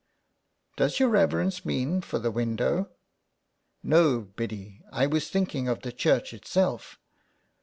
[0.77, 2.89] 'Does your reverence mean for the window?"
[3.93, 6.97] No, Biddy, I was thinking of the church itself."